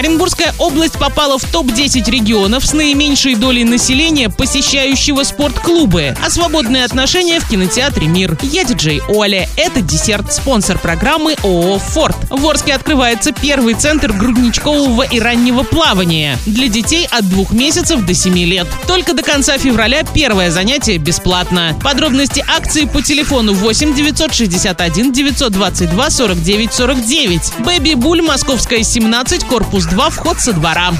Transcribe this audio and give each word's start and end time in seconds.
Оренбургская 0.00 0.54
область 0.58 0.98
попала 0.98 1.38
в 1.38 1.44
топ-10 1.44 2.10
регионов 2.10 2.64
с 2.64 2.72
наименьшей 2.72 3.34
долей 3.34 3.64
населения, 3.64 4.30
посещающего 4.30 5.24
спортклубы. 5.24 6.16
А 6.24 6.30
свободные 6.30 6.86
отношения 6.86 7.38
в 7.38 7.46
кинотеатре 7.46 8.06
«Мир». 8.06 8.38
Я 8.40 8.64
диджей 8.64 9.02
Оля. 9.10 9.46
Это 9.58 9.82
десерт, 9.82 10.32
спонсор 10.32 10.78
программы 10.78 11.36
ООО 11.42 11.78
«Форд». 11.78 12.16
В 12.30 12.46
Орске 12.46 12.72
открывается 12.72 13.32
первый 13.32 13.74
центр 13.74 14.10
грудничкового 14.10 15.02
и 15.02 15.20
раннего 15.20 15.64
плавания 15.64 16.38
для 16.46 16.68
детей 16.68 17.06
от 17.10 17.28
двух 17.28 17.52
месяцев 17.52 18.00
до 18.06 18.14
7 18.14 18.38
лет. 18.38 18.68
Только 18.86 19.12
до 19.12 19.22
конца 19.22 19.58
февраля 19.58 20.02
первое 20.02 20.50
занятие 20.50 20.96
бесплатно. 20.96 21.78
Подробности 21.84 22.42
акции 22.48 22.86
по 22.86 23.02
телефону 23.02 23.52
8 23.52 23.94
961 23.94 25.12
922 25.12 26.10
49 26.10 26.72
49. 26.72 27.52
Бэби 27.58 27.92
Буль, 27.92 28.22
Московская, 28.22 28.82
17, 28.82 29.44
корпус 29.44 29.89
2, 29.90 30.10
вход 30.10 30.40
со 30.40 30.52
двора. 30.52 30.92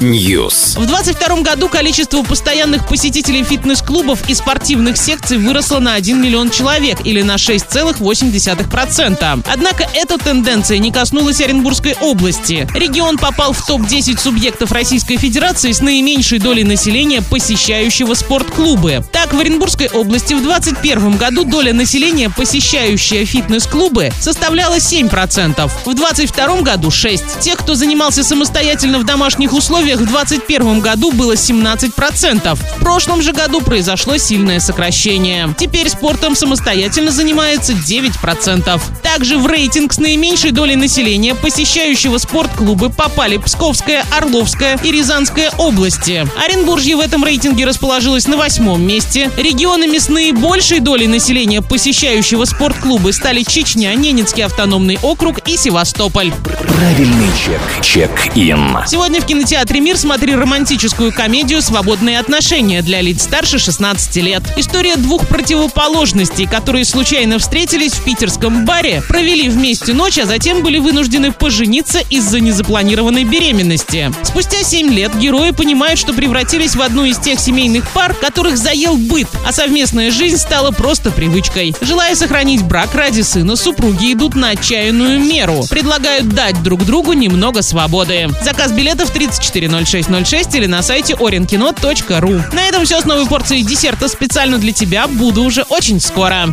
News. 0.00 0.80
В 0.80 0.86
22 0.86 1.42
году 1.42 1.68
количество 1.68 2.22
постоянных 2.22 2.88
посетителей 2.88 3.44
фитнес-клубов 3.44 4.26
и 4.28 4.34
спортивных 4.34 4.96
секций 4.96 5.36
выросло 5.36 5.80
на 5.80 5.92
1 5.94 6.20
миллион 6.20 6.50
человек 6.50 7.00
или 7.04 7.20
на 7.20 7.34
6,8%. 7.34 9.44
Однако 9.46 9.86
эта 9.92 10.16
тенденция 10.16 10.78
не 10.78 10.90
коснулась 10.90 11.42
Оренбургской 11.42 11.94
области. 12.00 12.66
Регион 12.74 13.18
попал 13.18 13.52
в 13.52 13.66
топ-10 13.66 14.18
субъектов 14.18 14.72
Российской 14.72 15.18
Федерации 15.18 15.72
с 15.72 15.82
наименьшей 15.82 16.38
долей 16.38 16.64
населения, 16.64 17.20
посещающего 17.20 18.14
спортклубы. 18.14 19.04
Так, 19.12 19.34
в 19.34 19.38
Оренбургской 19.38 19.88
области 19.88 20.32
в 20.32 20.42
2021 20.42 21.18
году 21.18 21.44
доля 21.44 21.74
населения, 21.74 22.30
посещающая 22.30 23.26
фитнес-клубы, 23.26 24.10
составляла 24.20 24.76
7%. 24.76 25.70
В 25.84 25.94
2022 25.94 26.62
году 26.62 26.77
6%. 26.86 27.40
Тех, 27.40 27.58
кто 27.58 27.74
занимался 27.74 28.22
самостоятельно 28.22 28.98
в 28.98 29.04
домашних 29.04 29.52
условиях, 29.52 30.00
в 30.00 30.06
2021 30.06 30.80
году 30.80 31.10
было 31.12 31.32
17%. 31.32 32.54
В 32.54 32.80
прошлом 32.80 33.22
же 33.22 33.32
году 33.32 33.60
произошло 33.60 34.16
сильное 34.16 34.60
сокращение. 34.60 35.54
Теперь 35.58 35.88
спортом 35.88 36.36
самостоятельно 36.36 37.10
занимается 37.10 37.72
9%. 37.72 38.80
Также 39.02 39.38
в 39.38 39.46
рейтинг 39.46 39.92
с 39.92 39.98
наименьшей 39.98 40.50
долей 40.50 40.76
населения, 40.76 41.34
посещающего 41.34 42.18
спортклубы, 42.18 42.90
попали 42.90 43.36
Псковская, 43.36 44.04
Орловская 44.16 44.78
и 44.82 44.92
Рязанская 44.92 45.50
области. 45.58 46.26
Оренбуржье 46.44 46.96
в 46.96 47.00
этом 47.00 47.24
рейтинге 47.24 47.64
расположилось 47.64 48.26
на 48.26 48.36
восьмом 48.36 48.82
месте. 48.82 49.30
Регионами 49.36 49.98
с 49.98 50.08
наибольшей 50.08 50.80
долей 50.80 51.06
населения, 51.06 51.62
посещающего 51.62 52.44
спортклубы, 52.44 53.12
стали 53.12 53.42
Чечня, 53.42 53.94
Ненецкий 53.94 54.44
автономный 54.44 54.98
округ 55.02 55.40
и 55.46 55.56
Севастополь. 55.56 56.32
Правильный 56.58 57.28
чек. 57.38 57.60
Чек-ин. 57.82 58.78
Сегодня 58.86 59.20
в 59.20 59.26
кинотеатре 59.26 59.78
«Мир» 59.78 59.96
смотри 59.96 60.34
романтическую 60.34 61.12
комедию 61.12 61.62
«Свободные 61.62 62.18
отношения» 62.18 62.82
для 62.82 63.00
лиц 63.00 63.22
старше 63.22 63.60
16 63.60 64.16
лет. 64.16 64.42
История 64.56 64.96
двух 64.96 65.28
противоположностей, 65.28 66.48
которые 66.48 66.84
случайно 66.84 67.38
встретились 67.38 67.92
в 67.92 68.02
питерском 68.02 68.64
баре, 68.64 69.02
провели 69.06 69.48
вместе 69.48 69.92
ночь, 69.92 70.18
а 70.18 70.26
затем 70.26 70.62
были 70.64 70.78
вынуждены 70.78 71.30
пожениться 71.30 72.00
из-за 72.10 72.40
незапланированной 72.40 73.22
беременности. 73.22 74.12
Спустя 74.24 74.64
7 74.64 74.92
лет 74.92 75.16
герои 75.16 75.52
понимают, 75.52 76.00
что 76.00 76.12
превратились 76.12 76.74
в 76.74 76.82
одну 76.82 77.04
из 77.04 77.18
тех 77.18 77.38
семейных 77.38 77.88
пар, 77.90 78.14
которых 78.14 78.58
заел 78.58 78.96
быт, 78.96 79.28
а 79.46 79.52
совместная 79.52 80.10
жизнь 80.10 80.38
стала 80.38 80.72
просто 80.72 81.12
привычкой. 81.12 81.74
Желая 81.80 82.16
сохранить 82.16 82.62
брак 82.62 82.94
ради 82.94 83.20
сына, 83.20 83.54
супруги 83.54 84.12
идут 84.12 84.34
на 84.34 84.50
отчаянную 84.50 85.20
меру. 85.20 85.62
Предлагают 85.70 86.28
дать 86.52 86.62
друг 86.62 86.84
другу 86.86 87.12
немного 87.12 87.60
свободы. 87.60 88.28
Заказ 88.42 88.72
билетов 88.72 89.10
340606 89.10 90.54
или 90.54 90.64
на 90.64 90.82
сайте 90.82 91.12
orinkino.ru. 91.12 92.54
На 92.54 92.68
этом 92.68 92.86
все 92.86 93.02
с 93.02 93.04
новой 93.04 93.26
порцией 93.26 93.62
десерта 93.62 94.08
специально 94.08 94.56
для 94.56 94.72
тебя. 94.72 95.06
Буду 95.08 95.42
уже 95.42 95.62
очень 95.64 96.00
скоро. 96.00 96.46